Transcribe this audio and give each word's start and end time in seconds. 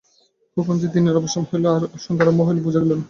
কখন 0.57 0.75
যে 0.81 0.87
দিনের 0.95 1.19
অবসান 1.19 1.43
হইল 1.49 1.65
ও 1.69 1.97
সন্ধ্যার 2.03 2.27
আরম্ভ 2.27 2.41
হইল 2.47 2.59
বুঝা 2.65 2.79
গেল 2.81 2.89
না। 2.89 2.99